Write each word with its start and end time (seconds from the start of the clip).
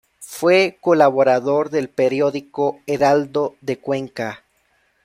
Fue 0.25 0.79
colaborador 0.81 1.69
del 1.69 1.87
periódico 1.87 2.79
"Heraldo 2.87 3.55
de 3.61 3.77
Cuenca". 3.77 4.43